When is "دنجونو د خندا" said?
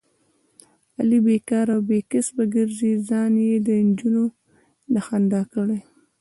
3.67-5.41